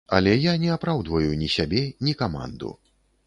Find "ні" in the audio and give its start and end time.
1.43-1.49, 2.07-2.13